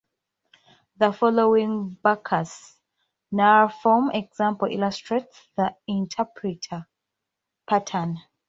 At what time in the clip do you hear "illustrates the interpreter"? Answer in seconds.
4.71-6.87